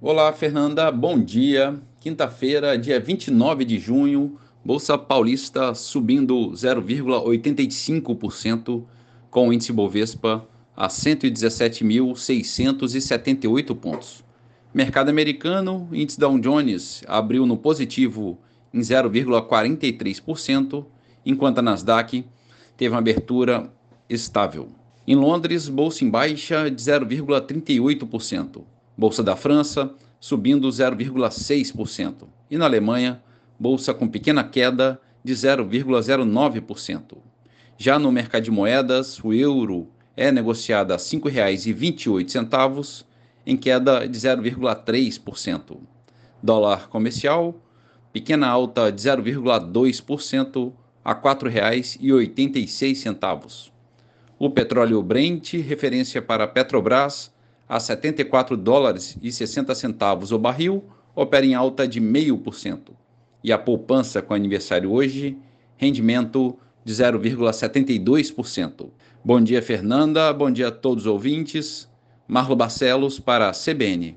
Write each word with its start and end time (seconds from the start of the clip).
Olá, 0.00 0.32
Fernanda, 0.32 0.92
bom 0.92 1.18
dia. 1.18 1.76
Quinta-feira, 1.98 2.78
dia 2.78 3.00
29 3.00 3.64
de 3.64 3.80
junho, 3.80 4.38
Bolsa 4.64 4.96
Paulista 4.96 5.74
subindo 5.74 6.52
0,85%, 6.52 8.84
com 9.28 9.48
o 9.48 9.52
índice 9.52 9.72
Bovespa 9.72 10.46
a 10.76 10.86
117.678 10.86 13.74
pontos. 13.74 14.22
Mercado 14.72 15.08
americano, 15.08 15.88
índice 15.90 16.20
Dow 16.20 16.38
Jones 16.38 17.02
abriu 17.08 17.44
no 17.44 17.56
positivo 17.56 18.38
em 18.72 18.78
0,43%, 18.78 20.86
enquanto 21.26 21.58
a 21.58 21.62
Nasdaq 21.62 22.24
teve 22.76 22.94
uma 22.94 23.00
abertura 23.00 23.68
estável. 24.08 24.68
Em 25.04 25.16
Londres, 25.16 25.68
bolsa 25.68 26.04
em 26.04 26.08
baixa 26.08 26.70
de 26.70 26.80
0,38%. 26.80 28.77
Bolsa 28.98 29.22
da 29.22 29.36
França 29.36 29.94
subindo 30.18 30.68
0,6%. 30.68 32.26
E 32.50 32.58
na 32.58 32.64
Alemanha, 32.64 33.22
bolsa 33.56 33.94
com 33.94 34.08
pequena 34.08 34.42
queda 34.42 35.00
de 35.22 35.32
0,09%. 35.32 37.16
Já 37.76 37.96
no 37.96 38.10
mercado 38.10 38.42
de 38.42 38.50
moedas, 38.50 39.22
o 39.22 39.32
euro 39.32 39.86
é 40.16 40.32
negociado 40.32 40.90
a 40.90 40.96
R$ 40.96 41.00
5,28, 41.00 43.04
em 43.46 43.56
queda 43.56 44.08
de 44.08 44.18
0,3%. 44.18 45.78
Dólar 46.42 46.88
comercial, 46.88 47.54
pequena 48.12 48.48
alta 48.48 48.90
de 48.90 49.00
0,2% 49.00 50.72
a 51.04 51.12
R$ 51.12 51.20
4,86. 51.20 53.70
O 54.40 54.50
petróleo 54.50 55.00
Brent, 55.04 55.54
referência 55.54 56.20
para 56.20 56.48
Petrobras, 56.48 57.32
a 57.68 57.78
74 57.78 58.56
dólares 58.56 59.18
e 59.20 59.30
60 59.30 59.74
centavos 59.74 60.32
o 60.32 60.38
barril, 60.38 60.84
opera 61.14 61.44
em 61.44 61.54
alta 61.54 61.86
de 61.86 62.00
0,5%. 62.00 62.92
E 63.44 63.52
a 63.52 63.58
poupança 63.58 64.22
com 64.22 64.32
aniversário 64.32 64.90
hoje, 64.90 65.36
rendimento 65.76 66.58
de 66.84 66.94
0,72%. 66.94 68.88
Bom 69.22 69.40
dia, 69.40 69.60
Fernanda. 69.60 70.32
Bom 70.32 70.50
dia 70.50 70.68
a 70.68 70.72
todos 70.72 71.04
os 71.04 71.12
ouvintes. 71.12 71.88
Marlo 72.26 72.56
Barcelos 72.56 73.20
para 73.20 73.50
a 73.50 73.52
CBN. 73.52 74.16